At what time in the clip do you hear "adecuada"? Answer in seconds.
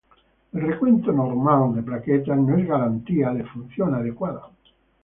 3.93-4.49